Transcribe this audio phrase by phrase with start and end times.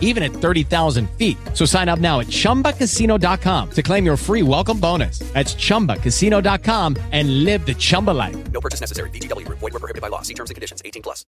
[0.00, 1.36] even at 30,000 feet.
[1.54, 5.20] So sign up now at chumbacasino.com to claim your free welcome bonus.
[5.34, 8.36] That's chumbacasino.com and live the Chumba life.
[8.50, 9.10] No purchase necessary.
[9.10, 9.60] VGW Group.
[9.60, 10.22] Void were prohibited by law.
[10.22, 10.82] See terms and conditions.
[10.84, 11.24] 18 plus.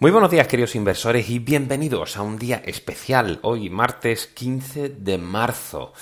[0.00, 3.40] Muy buenos días, queridos inversores, y bienvenidos a un día especial.
[3.42, 5.92] Hoy, martes 15 de marzo.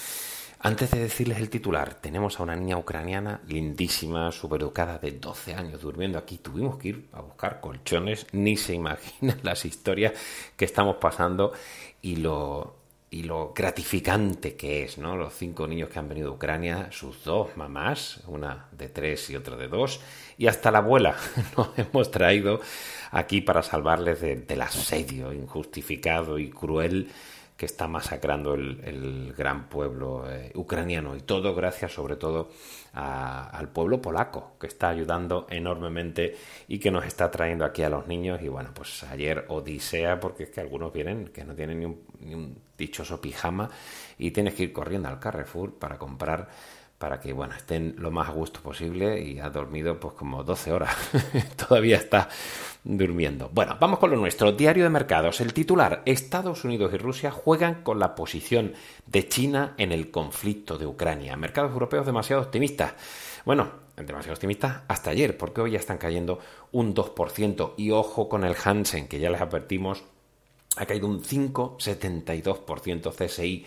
[0.58, 5.80] Antes de decirles el titular, tenemos a una niña ucraniana lindísima, supereducada, de 12 años
[5.82, 6.38] durmiendo aquí.
[6.38, 10.12] Tuvimos que ir a buscar colchones, ni se imaginan las historias
[10.56, 11.52] que estamos pasando
[12.02, 12.74] y lo,
[13.10, 15.14] y lo gratificante que es, ¿no?
[15.16, 19.36] Los cinco niños que han venido a Ucrania, sus dos mamás, una de tres y
[19.36, 20.00] otra de dos,
[20.38, 21.16] y hasta la abuela
[21.56, 22.60] nos hemos traído
[23.12, 27.08] aquí para salvarles de- del asedio injustificado y cruel
[27.56, 31.16] que está masacrando el, gran pueblo eh, ucraniano.
[31.16, 32.50] Y todo gracias sobre todo
[32.92, 36.36] a- al pueblo polaco que está ayudando enormemente
[36.68, 38.40] y que nos está trayendo aquí a los niños.
[38.42, 42.34] Y bueno pues ayer odisea porque es que algunos vienen que no tienen un, ni
[42.34, 43.70] un dichoso pijama
[44.18, 46.48] y tienes que ir corriendo al Carrefour para comprar
[46.98, 50.72] para que bueno estén lo más a gusto posible y ha dormido pues como 12
[50.72, 50.94] horas.
[51.68, 52.28] Todavía está
[52.84, 53.50] durmiendo.
[53.52, 54.52] Bueno vamos con lo nuestro.
[54.52, 55.40] Diario de mercados.
[55.40, 58.72] El titular Estados Unidos y Rusia juegan con la posición
[59.06, 61.36] de China en el conflicto de Ucrania.
[61.36, 62.94] Mercados europeos demasiado optimistas.
[63.44, 66.38] Bueno demasiado optimistas hasta ayer porque hoy ya están cayendo
[66.72, 70.04] un 2% y ojo con el Hansen que ya les advertimos
[70.76, 73.66] ha caído un 5,72% CSI,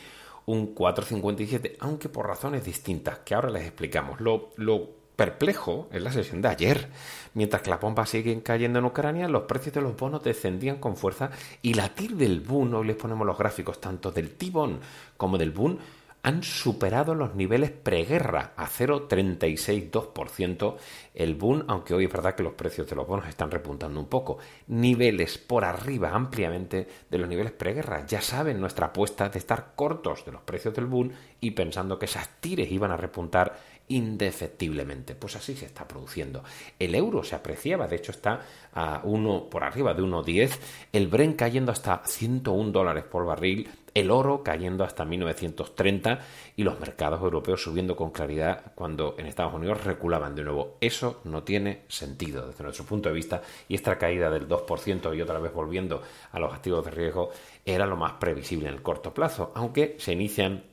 [0.49, 4.19] un 4,57%, aunque por razones distintas, que ahora les explicamos.
[4.19, 6.89] Lo, lo perplejo es la sesión de ayer.
[7.35, 10.97] Mientras que las bombas siguen cayendo en Ucrania, los precios de los bonos descendían con
[10.97, 11.29] fuerza
[11.61, 14.79] y la TIR del BUN, hoy les ponemos los gráficos tanto del T-BON
[15.17, 15.77] como del BUN,
[16.23, 20.75] han superado los niveles preguerra a 0,362%
[21.13, 24.07] el boom, aunque hoy es verdad que los precios de los bonos están repuntando un
[24.07, 24.37] poco.
[24.67, 28.05] Niveles por arriba ampliamente de los niveles preguerra.
[28.05, 32.05] Ya saben nuestra apuesta de estar cortos de los precios del boom y pensando que
[32.05, 35.15] esas tires iban a repuntar indefectiblemente.
[35.15, 36.43] Pues así se está produciendo.
[36.77, 38.41] El euro se apreciaba, de hecho está
[38.73, 40.57] a uno por arriba de 1,10,
[40.93, 46.19] el Bren cayendo hasta 101 dólares por barril, el oro cayendo hasta 1930
[46.55, 50.77] y los mercados europeos subiendo con claridad cuando en Estados Unidos reculaban de nuevo.
[50.79, 55.21] Eso no tiene sentido desde nuestro punto de vista y esta caída del 2% y
[55.21, 56.01] otra vez volviendo
[56.31, 57.31] a los activos de riesgo
[57.65, 60.63] era lo más previsible en el corto plazo, aunque se inician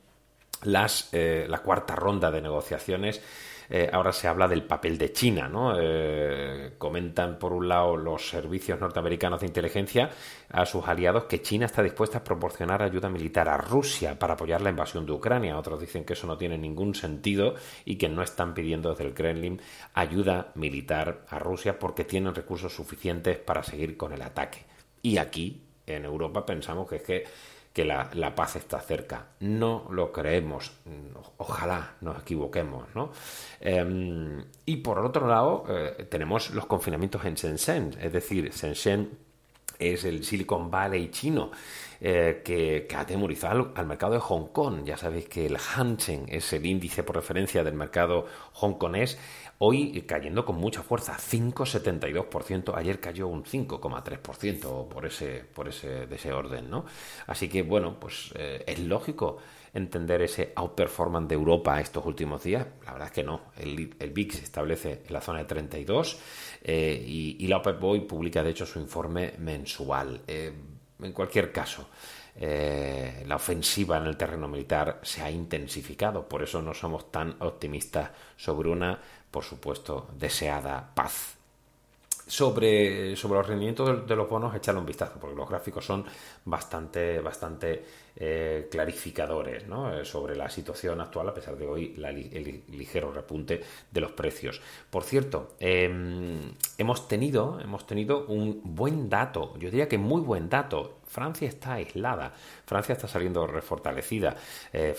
[0.63, 3.21] las, eh, la cuarta ronda de negociaciones.
[3.69, 5.73] Eh, ahora se habla del papel de China, ¿no?
[5.77, 10.09] Eh, comentan por un lado los servicios norteamericanos de inteligencia
[10.49, 14.61] a sus aliados que China está dispuesta a proporcionar ayuda militar a Rusia para apoyar
[14.61, 15.57] la invasión de Ucrania.
[15.57, 19.13] Otros dicen que eso no tiene ningún sentido y que no están pidiendo desde el
[19.13, 19.61] Kremlin
[19.93, 24.65] ayuda militar a Rusia porque tienen recursos suficientes para seguir con el ataque.
[25.01, 27.23] Y aquí, en Europa, pensamos que es que
[27.77, 29.27] que la, paz está cerca.
[29.39, 30.71] No lo creemos.
[31.37, 33.11] Ojalá nos equivoquemos, ¿no?
[33.61, 37.95] Eh, y por otro lado, eh, tenemos los confinamientos en Shenzhen.
[38.01, 39.11] Es decir, Shenzhen
[39.77, 41.51] es el Silicon Valley chino.
[41.99, 44.83] eh, que, ha atemorizado al, mercado de Hong Kong.
[44.83, 49.17] Ya sabéis que el Hansen es el índice por referencia del mercado hongkonés.
[49.59, 52.75] Hoy cayendo con mucha fuerza, 5,72%.
[52.75, 56.85] Ayer cayó un 5,3% por ese, por ese, de ese orden, ¿no?
[57.25, 59.37] Así que, bueno, pues eh, es lógico
[59.73, 62.65] entender ese outperformance de Europa estos últimos días?
[62.85, 63.41] La verdad es que no.
[63.57, 66.19] El, el VIX se establece en la zona de 32
[66.63, 70.21] eh, y, la OPEP hoy publica, de hecho, su informe mensual.
[70.27, 70.51] Eh,
[70.99, 71.87] en cualquier caso,
[72.35, 76.27] eh, la ofensiva en el terreno militar se ha intensificado.
[76.27, 78.99] Por eso no somos tan optimistas sobre una,
[79.31, 81.35] por supuesto, deseada paz.
[82.27, 86.05] Sobre, sobre los rendimientos de, los bonos, echarle un vistazo, porque los gráficos son
[86.47, 87.83] bastante, bastante
[88.19, 89.63] eh, clarificadores.
[89.63, 93.61] Eh, sobre la situación actual, a pesar de hoy el ligero repunte
[93.91, 94.59] de los precios.
[94.89, 100.49] Por cierto, em, hemos, tenido, hemos tenido un buen dato, yo diría que muy buen
[100.49, 100.95] dato.
[101.05, 102.33] Francia está aislada,
[102.65, 104.35] Francia está saliendo refortalecida,
[104.73, 104.93] eh,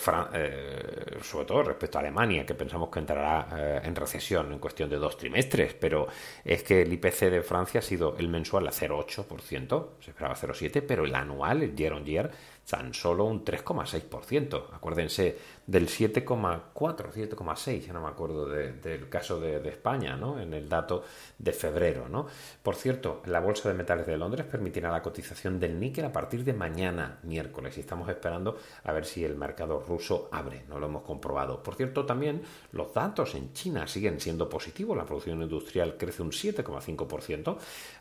[1.21, 5.17] sobre todo respecto a Alemania, que pensamos que entrará en recesión en cuestión de dos
[5.17, 6.07] trimestres, pero
[6.43, 10.83] es que el IPC de Francia ha sido el mensual a 0,8%, se esperaba 0,7%,
[10.87, 12.31] pero el anual, el year on year,
[12.69, 14.65] tan solo un 3,6%.
[14.73, 20.39] Acuérdense del 7,4, 7,6, ya no me acuerdo del caso de, España, ¿no?
[20.39, 21.03] En el dato
[21.37, 22.27] de febrero, ¿no?
[22.61, 26.43] Por cierto, la Bolsa de Metales de Londres permitirá la cotización del níquel a partir
[26.43, 30.87] de mañana, miércoles, y estamos esperando a ver si el mercado ruso abre, no lo
[30.87, 31.61] hemos comprobado.
[31.63, 32.41] Por cierto, también
[32.71, 37.57] los datos en China siguen siendo positivos, la producción industrial crece un 7,5%,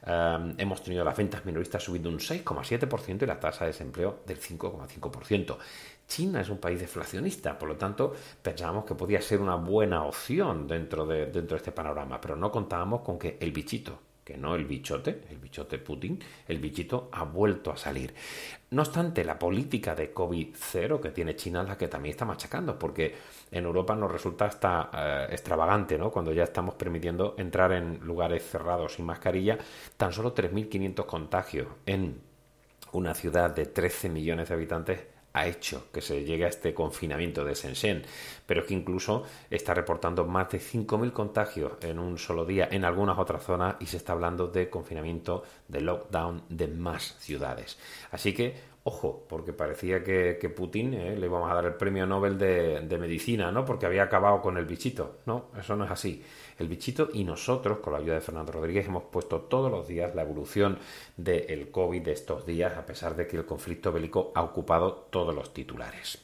[0.06, 4.38] eh, hemos tenido las ventas minoristas subiendo un 6,7% y la tasa de desempleo del
[4.38, 4.57] 5%.
[4.58, 5.56] 5,5%.
[6.08, 10.66] China es un país deflacionista, por lo tanto pensábamos que podía ser una buena opción
[10.66, 14.54] dentro de, dentro de este panorama, pero no contábamos con que el bichito, que no
[14.54, 18.14] el bichote, el bichote Putin, el bichito ha vuelto a salir.
[18.70, 22.78] No obstante, la política de COVID-0 que tiene China es la que también está machacando,
[22.78, 23.14] porque
[23.50, 26.10] en Europa nos resulta hasta eh, extravagante, ¿no?
[26.10, 29.58] Cuando ya estamos permitiendo entrar en lugares cerrados sin mascarilla,
[29.96, 32.27] tan solo 3.500 contagios en
[32.92, 35.00] una ciudad de 13 millones de habitantes
[35.32, 38.02] ha hecho que se llegue a este confinamiento de Shenzhen,
[38.46, 43.18] pero que incluso está reportando más de 5.000 contagios en un solo día en algunas
[43.18, 47.78] otras zonas y se está hablando de confinamiento, de lockdown de más ciudades.
[48.10, 48.56] Así que,
[48.88, 53.52] ojo, porque parecía que, Putin eh, le íbamos a dar el premio Nobel de, medicina,
[53.52, 53.64] ¿no?
[53.64, 55.18] Porque había acabado con el bichito.
[55.26, 56.22] No, eso no es así
[56.58, 60.14] el bichito y nosotros, con la ayuda de Fernando Rodríguez, hemos puesto todos los días
[60.14, 60.78] la evolución
[61.16, 65.34] del COVID de estos días, a pesar de que el conflicto bélico ha ocupado todos
[65.34, 66.18] los titulares.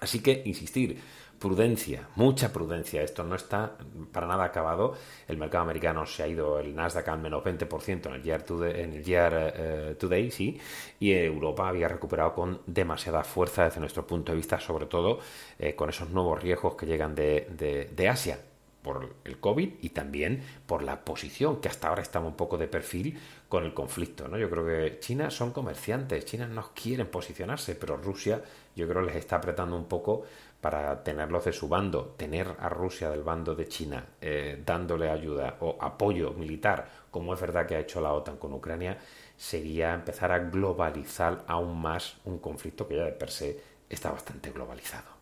[0.00, 1.00] Así que, insistir,
[1.38, 3.02] prudencia, mucha prudencia.
[3.02, 3.76] Esto no está
[4.12, 4.94] para nada acabado.
[5.28, 8.80] El mercado americano se ha ido, el Nasdaq al menos 20% en el Year, today,
[8.82, 10.58] en el year Today, sí,
[11.00, 15.18] y Europa había recuperado con demasiada fuerza desde nuestro punto de vista, sobre todo
[15.58, 18.38] eh, con esos nuevos riesgos que llegan de, de Asia
[18.86, 22.68] por el COVID y también por la posición que hasta ahora estamos un poco de
[22.68, 23.18] perfil
[23.48, 24.28] con el conflicto.
[24.28, 24.38] ¿no?
[24.38, 28.40] Yo creo que China son comerciantes, China no quieren posicionarse, pero Rusia
[28.76, 30.22] yo creo les está apretando un poco
[30.66, 35.58] para tenerlos de su bando, tener a Rusia del bando de China eh, dándole ayuda
[35.60, 38.98] o apoyo militar, como es verdad que ha hecho la OTAN con Ucrania,
[39.36, 44.50] sería empezar a globalizar aún más un conflicto que ya de per se está bastante
[44.50, 45.16] globalizado.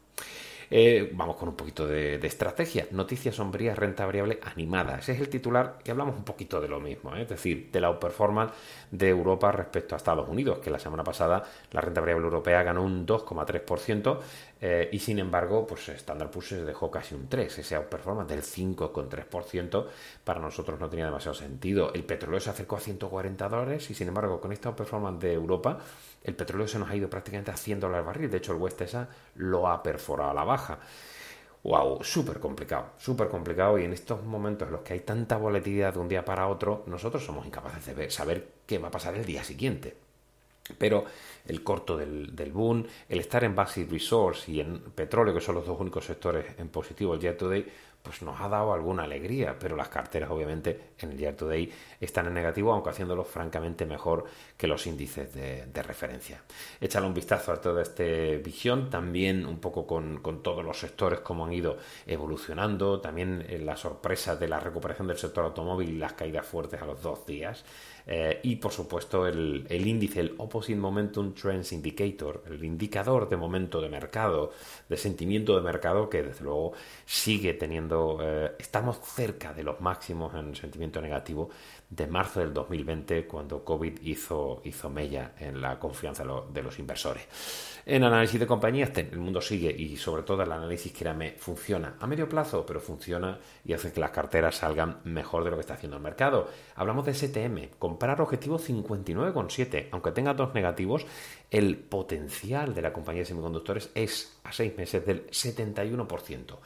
[0.70, 2.86] Eh, vamos con un poquito de, estrategia.
[2.90, 4.98] Noticias sombrías, renta variable animada.
[4.98, 7.22] Ese es el titular y hablamos un poquito de lo mismo, ¿eh?
[7.22, 8.52] es decir, de la outperformance
[8.90, 12.82] de Europa respecto a Estados Unidos, que la semana pasada la renta variable europea ganó
[12.82, 14.18] un 2,3%
[14.66, 18.42] eh, y sin embargo, pues Standard Poor's se dejó casi un 3, ese outperformance del
[18.42, 19.86] 5,3%
[20.24, 21.92] para nosotros no tenía demasiado sentido.
[21.92, 25.80] El petróleo se acercó a 140 dólares y sin embargo, con esta outperformance de Europa,
[26.22, 28.30] el petróleo se nos ha ido prácticamente a 100 dólares barril.
[28.30, 30.78] De hecho, el West Texas lo ha perforado a la baja.
[31.62, 35.92] Wow, súper complicado, súper complicado y en estos momentos en los que hay tanta volatilidad
[35.92, 39.14] de un día para otro, nosotros somos incapaces de ver, saber qué va a pasar
[39.14, 40.03] el día siguiente.
[40.78, 41.04] Pero
[41.46, 45.56] el corto del, del boom, el estar en Basic Resource y en petróleo, que son
[45.56, 47.66] los dos únicos sectores en positivo el día today,
[48.04, 52.26] pues nos ha dado alguna alegría, pero las carteras obviamente en el Year Today están
[52.26, 54.26] en negativo, aunque haciéndolo francamente mejor
[54.58, 56.42] que los índices de, referencia.
[56.80, 58.04] Échale un vistazo a toda esta
[58.44, 63.76] visión, también un poco con, todos los sectores, cómo han ido evolucionando, también eh, la
[63.76, 67.64] sorpresa de la recuperación del sector automóvil y las caídas fuertes a los dos días.
[68.06, 73.80] Eh, y por supuesto el, índice, el Opposite Momentum Trends Indicator, el indicador de momento
[73.80, 74.52] de mercado,
[74.88, 76.72] de sentimiento de mercado que desde luego
[77.06, 81.50] sigue teniendo, eh, estamos cerca de los máximos en sentimiento negativo
[81.88, 87.26] de marzo del 2020, cuando COVID hizo, hizo mella en la confianza de los inversores.
[87.86, 91.96] En análisis de compañías, el mundo sigue y sobre todo el análisis que me funciona
[92.00, 95.60] a medio plazo, pero funciona y hace que las carteras salgan mejor de lo que
[95.60, 96.48] está haciendo el mercado.
[96.76, 101.04] Hablamos de STM, comprar objetivo 59,7, aunque tenga dos negativos,
[101.50, 106.56] el potencial de la compañía de semiconductores es a seis meses del 71%.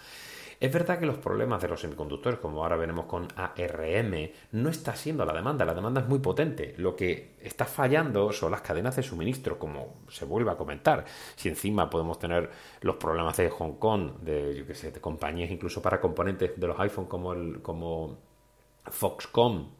[0.60, 4.96] Es verdad que los problemas de los semiconductores, como ahora veremos con ARM, no está
[4.96, 5.64] siendo la demanda.
[5.64, 6.74] La demanda es muy potente.
[6.78, 11.04] Lo que está fallando son las cadenas de suministro, como se vuelve a comentar.
[11.36, 12.50] Si encima podemos tener
[12.80, 14.64] los problemas de Hong Kong, de,
[15.00, 18.18] compañías incluso para componentes de los iPhone como, el, como
[18.90, 19.70] Foxconn,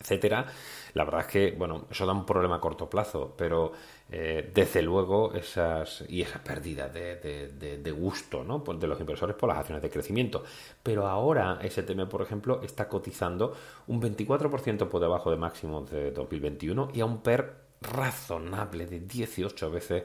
[0.00, 0.46] etcétera,
[0.94, 3.72] la verdad es que, bueno, eso da un problema a corto plazo, pero
[4.10, 8.62] eh, desde luego esas y esa pérdida de, gusto ¿no?
[8.62, 10.44] Pues de los inversores por las acciones de crecimiento.
[10.82, 13.54] Pero ahora STM, por ejemplo, está cotizando
[13.86, 19.70] un 24% por debajo de máximos de 2021 y a un PER razonable de 18
[19.70, 20.04] veces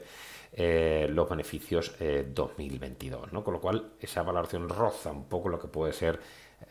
[0.52, 1.94] eh, los beneficios
[2.34, 3.44] 2022, eh, ¿no?
[3.44, 6.18] Con lo cual esa valoración roza un poco lo que puede ser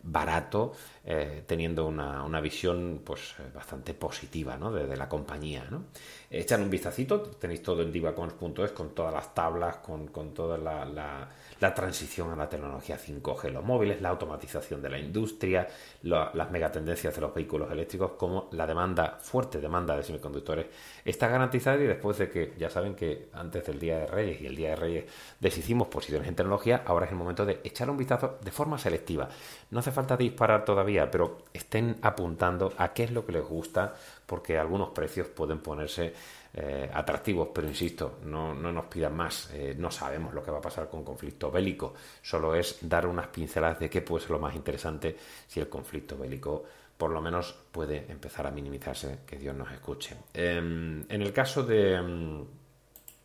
[0.03, 4.71] barato, eh, teniendo una, una, visión pues bastante positiva ¿no?
[4.71, 5.65] de, la compañía.
[5.69, 5.85] ¿no?
[6.29, 10.85] Echan un vistacito, tenéis todo en divacons.es con todas las tablas, con, con toda la,
[10.85, 15.67] la, transición a la tecnología 5G, los móviles, la automatización de la industria,
[16.03, 20.67] las megatendencias de los vehículos eléctricos, como la demanda, fuerte demanda de semiconductores,
[21.03, 24.47] está garantizada y después de que ya saben que antes del Día de Reyes y
[24.47, 25.05] el Día de Reyes
[25.39, 29.29] deshicimos posiciones en tecnología, ahora es el momento de echar un vistazo de forma selectiva.
[29.71, 33.93] No hace falta disparar todavía, pero estén apuntando a qué es lo que les gusta,
[34.25, 36.13] porque algunos precios pueden ponerse
[36.53, 39.49] eh, atractivos, pero insisto, no, nos pidan más.
[39.53, 43.27] Eh, no sabemos lo que va a pasar con conflicto bélico, solo es dar unas
[43.27, 45.15] pinceladas de qué puede ser lo más interesante
[45.47, 46.63] si el conflicto bélico
[46.97, 50.15] por lo menos puede empezar a minimizarse, que Dios nos escuche.
[50.33, 52.45] Em, en el caso de em,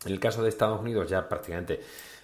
[0.05, 1.79] en el caso de Estados Unidos ya prácticamente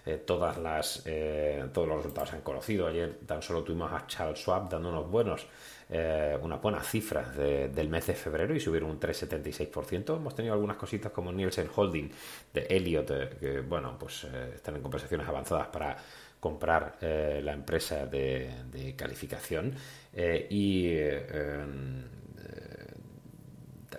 [0.05, 2.87] eh, todas las, eh, todos los resultados se han conocido.
[2.87, 5.47] Ayer tan solo tuvimos a Charles Schwab dando unos buenos,
[5.89, 10.15] eh, unas buenas cifras del mes de febrero y subieron un 3,76%.
[10.15, 12.09] Hemos tenido algunas cositas como Nielsen Holding
[12.53, 14.25] de Elliott, que bueno, pues
[14.55, 15.97] están en conversaciones avanzadas para
[16.39, 19.73] comprar la empresa de, de calificación
[20.13, 22.18] y em,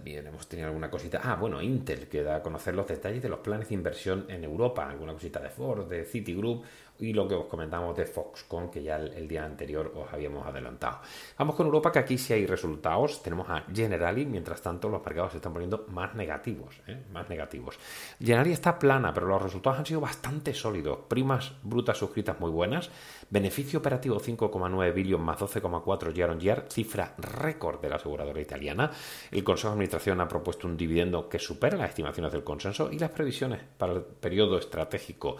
[0.00, 1.20] también hemos tenido alguna cosita.
[1.22, 4.44] Ah, bueno, Intel, que da a conocer los detalles de los planes de inversión en
[4.44, 4.88] Europa.
[4.88, 6.64] Alguna cosita de Ford, de Citigroup
[7.00, 11.00] y lo que os comentamos de Foxconn, que ya el, día anterior os habíamos adelantado.
[11.38, 13.22] Vamos con Europa, que aquí sí hay resultados.
[13.22, 16.80] Tenemos a Generali, mientras tanto los mercados se están poniendo más negativos.
[16.86, 17.02] ¿eh?
[17.12, 17.78] Más negativos.
[18.18, 20.98] Generali está plana, pero los resultados han sido bastante sólidos.
[21.08, 22.90] Primas brutas suscritas muy buenas.
[23.30, 28.90] Beneficio operativo 5,9 billion más 12,4 year on year, cifra récord de la aseguradora italiana.
[29.30, 32.98] El Consejo de Administración ha propuesto un dividendo que supera las estimaciones del consenso y
[32.98, 35.36] las previsiones para el periodo estratégico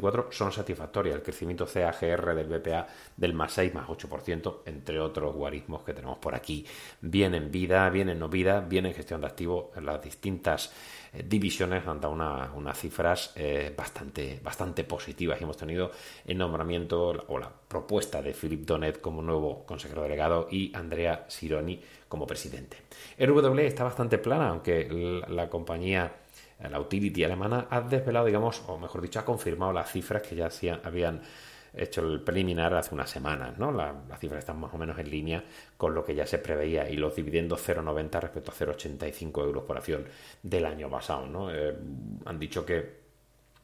[0.00, 1.16] 2021-2024 son satisfactorias.
[1.16, 6.18] El crecimiento CAGR del BPA del más 6 más 8%, entre otros guarismos que tenemos
[6.18, 6.64] por aquí.
[7.00, 9.66] Viene en vida, viene en no vida, viene en gestión de activos.
[9.82, 10.72] Las distintas
[11.12, 15.40] eh, divisiones han dado unas cifras eh, bastante, bastante positivas.
[15.40, 15.90] Y hemos tenido
[16.24, 21.80] el nombramiento o la propuesta de Philip Donet como nuevo consejero delegado y Andrea Sironi
[22.08, 22.76] como presidente.
[23.16, 26.12] El RW está bastante plana, aunque la compañía
[26.68, 30.50] la utility alemana ha desvelado, digamos, o mejor dicho, ha confirmado las cifras que ya
[30.82, 31.22] habían
[31.72, 33.70] hecho el preliminar hace unas semanas, ¿no?
[33.70, 35.44] las cifras están más o menos en línea
[35.76, 39.76] con lo que ya se preveía y los dividendos 0,90 respecto a 0,85 euros por
[39.76, 40.04] acción
[40.42, 41.52] del año pasado, ¿no?
[41.54, 41.74] Eh,
[42.24, 43.00] han dicho que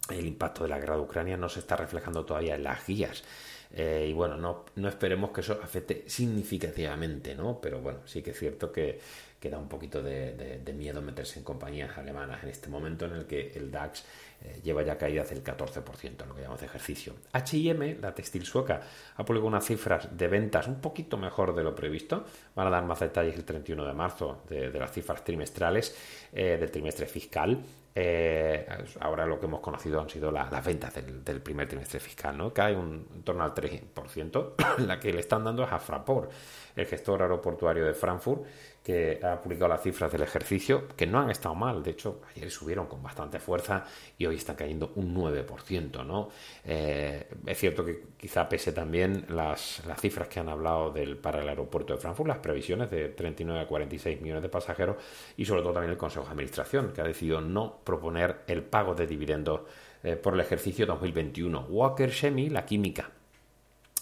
[0.08, 3.24] el impacto de la guerra de Ucrania no se está reflejando todavía en las guías.
[3.72, 7.60] Eh, y bueno, no, no esperemos que eso afecte significativamente, ¿no?
[7.60, 9.00] Pero bueno, sí que es cierto que
[9.40, 13.26] que da un poquito de, miedo meterse en compañías alemanas en este momento en el
[13.26, 14.04] que el DAX
[14.42, 17.14] eh, lleva ya caídas del 14%, lo que llamamos de ejercicio.
[17.32, 18.80] HM, la textil sueca,
[19.16, 22.24] ha publicado unas cifras de ventas un poquito mejor de lo previsto.
[22.54, 25.96] Van a dar más detalles el 31 de marzo de, las cifras trimestrales
[26.32, 27.62] eh, del trimestre fiscal.
[27.98, 28.66] Eh,
[29.00, 32.52] ahora lo que hemos conocido han sido las ventas del, primer trimestre fiscal, ¿no?
[32.52, 34.52] Cae un, en torno al 3%.
[34.86, 36.30] la que le están dando es a Fraport,
[36.76, 38.44] el gestor aeroportuario de Frankfurt,
[38.86, 42.48] que ha publicado las cifras del ejercicio, que no han estado mal, de hecho, ayer
[42.50, 43.84] subieron con bastante fuerza
[44.16, 46.28] y hoy están cayendo un 9%, ¿no?
[46.64, 51.40] Eh, es cierto que quizá pese también las, las cifras que han hablado del, para
[51.40, 54.96] el aeropuerto de Frankfurt, las previsiones de 39 a 46 millones de pasajeros
[55.36, 58.94] y sobre todo también el Consejo de Administración, que ha decidido no proponer el pago
[58.94, 59.62] de dividendos
[60.02, 61.68] eh, por el ejercicio 2021.
[61.70, 63.10] Walker Chemi, la química,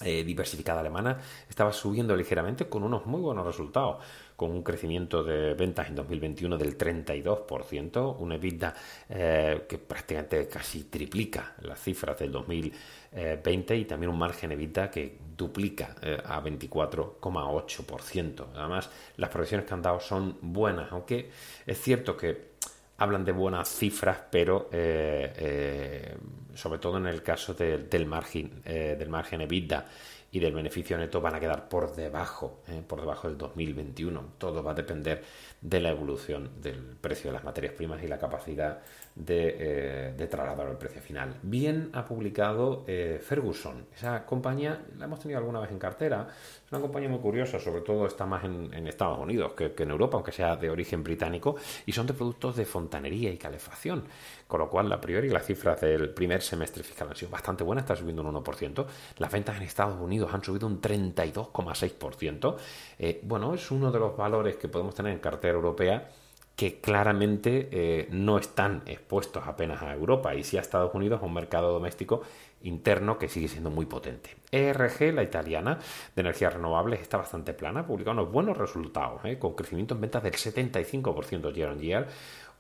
[0.03, 3.99] eh, diversificada alemana estaba subiendo ligeramente con unos muy buenos resultados,
[4.35, 8.75] con un crecimiento de ventas en 2021 del 32%, una EBITDA
[9.09, 15.17] eh, que prácticamente casi triplica las cifras del 2020 y también un margen EBITDA que
[15.37, 18.47] duplica eh, a 24,8%.
[18.57, 21.31] Además, las proyecciones que han dado son buenas, aunque
[21.65, 22.54] es cierto que
[22.99, 26.17] hablan de buenas cifras, pero eh, eh,
[26.55, 29.87] sobre todo en el caso del margen eh, del margen EBITDA
[30.31, 34.35] y del beneficio neto van a quedar por debajo, por debajo del 2021.
[34.39, 35.23] Todo va a depender
[35.61, 38.81] de la evolución del precio de las materias primas y la capacidad
[39.15, 41.35] de, de trasladar al precio final.
[41.43, 43.87] Bien ha publicado Ferguson.
[43.95, 46.29] Esa compañía la hemos tenido alguna vez en cartera.
[46.67, 49.91] Es una compañía muy curiosa, sobre todo está más en, Estados Unidos que, que, en
[49.91, 51.57] Europa, aunque sea de origen británico,
[51.87, 54.05] y son de productos de fontanería y calefacción.
[54.47, 57.85] Con lo cual, a priori, las cifras del primer semestre fiscal han sido bastante buenas,
[57.85, 58.87] está subiendo un 1%.
[59.19, 62.57] Las ventas en Estados Unidos han subido un 32,6%.
[62.99, 66.09] Eh, bueno, es uno de los valores que podemos tener en cartera europea
[66.57, 71.27] que claramente eh, no están expuestos apenas a Europa y sí a Estados Unidos, a
[71.27, 72.23] un mercado doméstico
[72.63, 74.37] interno que sigue siendo muy potente.
[74.51, 75.79] ERG, la italiana
[76.15, 79.39] de energías renovables, está bastante plana, ha unos buenos resultados, ¿eh?
[79.39, 82.07] con crecimiento en ventas del 75% year on year,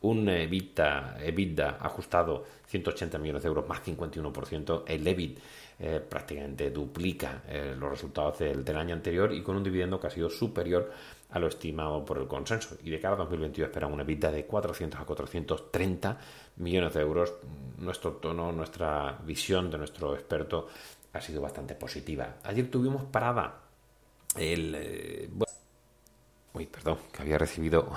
[0.02, 5.38] un EBITDA, EBITDA, ajustado 180 millones de euros más 51%, el EBIT
[5.78, 7.42] eh, prácticamente duplica
[7.78, 10.92] los resultados del, año anterior y con un dividendo que ha sido superior
[11.34, 12.76] a lo estimado por el consenso.
[12.84, 16.18] Y de cara a 2022 esperan una EBITDA de 400 a 430
[16.58, 17.34] millones de euros.
[17.78, 20.68] Nuestro tono, nuestra visión de nuestro experto
[21.12, 22.36] ha sido bastante positiva.
[22.44, 23.62] Ayer tuvimos parada
[24.36, 24.74] el...
[24.76, 25.28] Eh,
[26.56, 27.90] Uy, perdón, que había recibido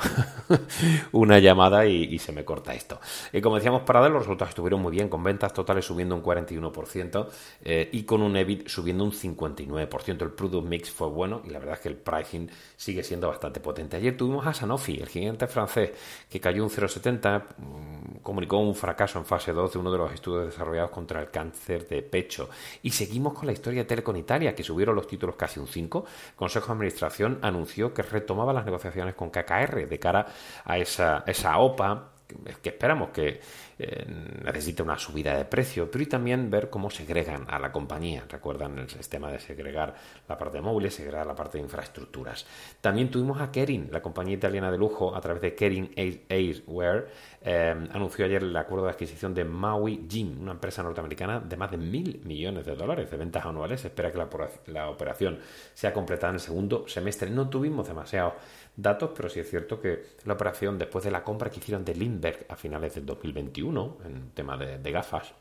[1.11, 2.99] una llamada y, se me corta esto.
[3.31, 7.27] Eh, como decíamos, para los resultados estuvieron muy bien, con ventas totales subiendo un 41%
[7.61, 10.23] eh, y con un EBIT subiendo un 59%.
[10.23, 13.59] El product mix fue bueno y la verdad es que el pricing sigue siendo bastante
[13.59, 13.97] potente.
[13.97, 15.91] Ayer tuvimos a Sanofi, el gigante francés,
[16.27, 20.11] que cayó un 0,70, mmm, comunicó un fracaso en fase 2 de uno de los
[20.11, 22.49] estudios desarrollados contra el cáncer de pecho.
[22.81, 26.05] Y seguimos con la historia de Telecom Italia, que subieron los títulos casi un 5.
[26.35, 30.25] Consejo de Administración anunció que retomaba las negociaciones con KKR de cara
[30.65, 32.16] a esa, esa OPA
[32.61, 33.39] que esperamos que
[33.79, 34.05] eh,
[34.43, 38.25] necesite una subida de precio, pero y también ver cómo segregan a la compañía.
[38.27, 39.95] Recuerdan el sistema de segregar
[40.27, 42.45] la parte de móviles, segregar la parte de infraestructuras.
[42.81, 45.91] También tuvimos a Kering, la compañía italiana de lujo, a través de Kering
[46.29, 47.07] Airwear,
[47.41, 51.71] eh, anunció ayer el acuerdo de adquisición de Maui Jim, una empresa norteamericana de más
[51.71, 53.81] de mil millones de dólares de ventas anuales.
[53.81, 54.27] Se espera que la,
[54.67, 55.39] la operación
[55.73, 57.29] sea completada en el segundo semestre.
[57.29, 58.33] No tuvimos demasiados
[58.77, 61.95] datos, pero sí es cierto que la operación, después de la compra que hicieron de
[61.95, 65.33] Lindbergh a finales del 2021, en tema de, de gafas,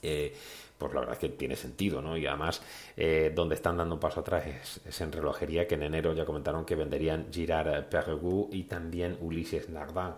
[0.00, 0.34] eh,
[0.78, 2.16] pues la verdad es que tiene sentido, ¿no?
[2.16, 2.62] Y además,
[2.96, 4.44] eh, donde están dando un paso atrás
[4.86, 9.68] es, en relojería, que en enero ya comentaron que venderían Girard Perregou y también Ulises
[9.68, 10.14] Nardin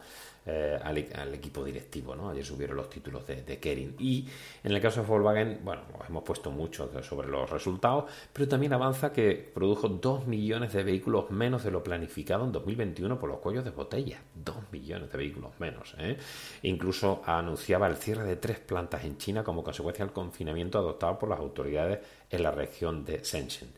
[0.47, 2.15] eh, al, equipo directivo.
[2.15, 2.31] ¿no?
[2.31, 3.97] Ayer subieron los títulos de, de, Kering.
[3.99, 4.29] Y
[4.63, 9.13] en el caso de Volkswagen, bueno, hemos puesto mucho sobre los resultados, pero también avanza
[9.13, 13.65] que produjo 2 millones de vehículos menos de lo planificado en 2021 por los cuellos
[13.65, 14.21] de botella.
[14.47, 15.95] 2 millones de vehículos menos.
[15.99, 16.17] ¿eh?
[16.63, 21.29] Incluso anunciaba el cierre de tres plantas en China como consecuencia del confinamiento adoptado por
[21.29, 21.99] las autoridades
[22.31, 23.69] en la región de Shenzhen.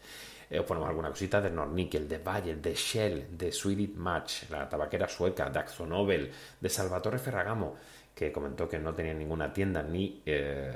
[0.50, 4.68] Eh, os ponemos alguna cosita de Nornickel, de Bayer, de Shell, de Swedish Match, la
[4.68, 7.76] tabaquera sueca, de Axonobel, de Salvatore Ferragamo,
[8.14, 10.72] que comentó que no tenía ninguna tienda ni, eh,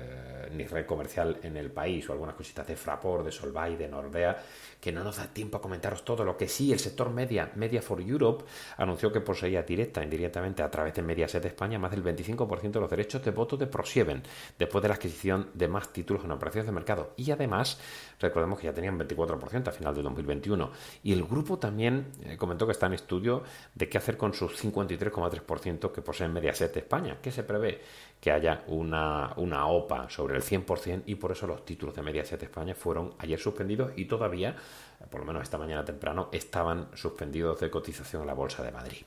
[0.52, 4.36] ni red comercial en el país, o algunas cositas de Fraport, de Solvay, de Nordea,
[4.80, 6.24] que no nos da tiempo a comentaros todo.
[6.24, 8.44] Lo que sí, el sector media, Media for Europe,
[8.76, 12.80] anunció que poseía directa e indirectamente a través de Mediaset España más del 25% de
[12.80, 14.22] los derechos de voto de ProSieven,
[14.58, 17.14] después de la adquisición de más títulos en operaciones de mercado.
[17.16, 17.78] Y además,
[18.20, 20.70] recordemos que ya tenían 24% a final de 2021.
[21.02, 23.42] Y el grupo también eh, comentó que está en estudio
[23.74, 27.80] de qué hacer con sus 53,3% que poseen Mediaset España, que se prevé
[28.22, 32.40] que haya una, una OPA sobre el 100% y por eso los títulos de Mediaset
[32.40, 34.54] España fueron ayer suspendidos y todavía,
[35.10, 39.02] por lo menos esta mañana temprano, estaban suspendidos de cotización en la Bolsa de Madrid.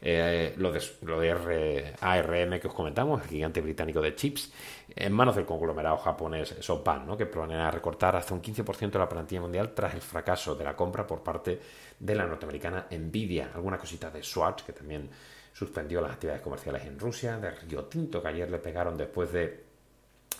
[0.00, 4.52] Eh, lo de, R, ARM que os comentamos, el gigante británico de chips,
[4.94, 7.16] en manos del conglomerado japonés SoftBank, ¿no?
[7.16, 10.76] que planea recortar hasta un 15% de la plantilla mundial tras el fracaso de la
[10.76, 11.60] compra por parte
[11.98, 13.50] de la norteamericana Nvidia.
[13.52, 15.10] Alguna cosita de Swatch que también
[15.52, 19.64] suspendió las actividades comerciales en Rusia, de Rio Tinto, que ayer le pegaron después de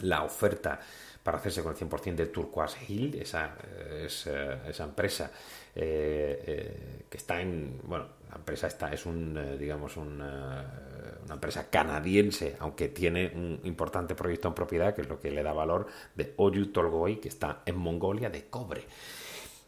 [0.01, 0.81] la oferta
[1.23, 3.55] para hacerse con el 100% de Turquoise Hill, esa,
[4.03, 5.31] esa, esa empresa
[5.75, 12.89] que está en, bueno, la empresa esta es un, digamos, un, una empresa canadiense, aunque
[12.89, 16.73] tiene un importante proyecto en propiedad, que es lo que le da valor de Oyu
[16.73, 18.85] Tolgoi, que está en Mongolia, de cobre.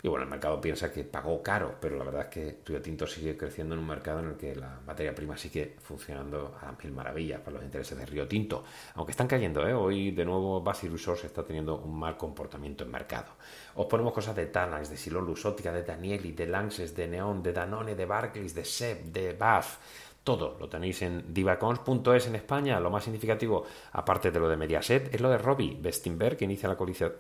[0.04, 3.06] Y bueno, el mercado piensa que pagó caro, pero la verdad es que Tuyo Tinto
[3.06, 6.92] sigue creciendo en un mercado en el que la materia prima sigue funcionando a mil
[6.92, 8.64] maravillas para los intereses de Río Tinto.
[8.94, 9.72] Aunque están cayendo, ¿eh?
[9.72, 13.30] hoy de nuevo Basil Resources está teniendo un mal comportamiento en mercado.
[13.76, 17.52] Os ponemos cosas de Tanax, de Silon Lusótica, de Danieli, de Lanxess, de Neon, de
[17.52, 19.78] Danone, de Barclays, de SEP, de BAF
[20.24, 22.78] todo lo tenéis en divacons.es en España.
[22.78, 26.68] Lo más significativo, aparte de lo de Mediaset, es lo de Robbie Bestinberg, que inicia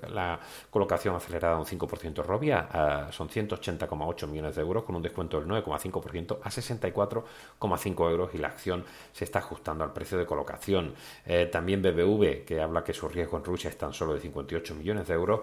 [0.08, 0.38] la,
[0.70, 3.08] colocación acelerada a un 5% Robia.
[3.10, 8.48] son 180,8 millones de euros con un descuento del 9,5% a 64,5 euros y la
[8.48, 10.94] acción se está ajustando al precio de colocación.
[11.26, 14.74] Eh, también BBV, que habla que su riesgo en Rusia es tan solo de 58
[14.74, 15.40] millones de euros.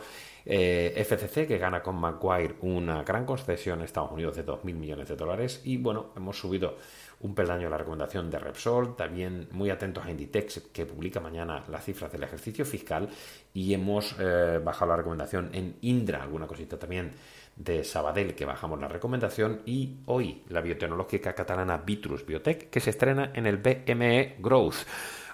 [0.51, 5.07] Eh, FCC, que gana con Maguire una gran concesión en Estados Unidos de 2.000 millones
[5.07, 5.61] de dólares.
[5.63, 6.75] Y bueno, hemos subido
[7.19, 11.85] un peldaño la recomendación de Repsol, también muy atentos a Inditex que publica mañana las
[11.85, 13.09] cifras del ejercicio fiscal
[13.53, 17.11] y hemos eh, bajado la recomendación en Indra, alguna cosita también
[17.55, 22.89] de Sabadell que bajamos la recomendación y hoy la biotecnológica catalana Vitrus Biotech que se
[22.89, 24.77] estrena en el BME Growth.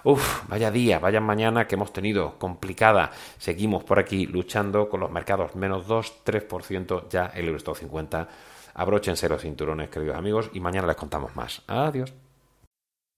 [0.04, 3.10] Uf, vaya día, vaya mañana que hemos tenido complicada.
[3.38, 8.28] Seguimos por aquí luchando con los mercados menos 2, 3%, ya el Eurostock 50
[8.76, 11.62] Abróchense los cinturones, queridos amigos, y mañana les contamos más.
[11.66, 12.12] Adiós.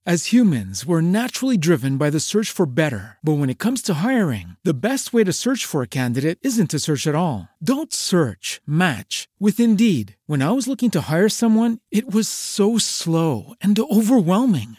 [0.07, 3.19] As humans, we're naturally driven by the search for better.
[3.23, 6.71] But when it comes to hiring, the best way to search for a candidate isn't
[6.71, 7.49] to search at all.
[7.63, 10.17] Don't search, match with Indeed.
[10.27, 14.79] When I was looking to hire someone, it was so slow and overwhelming.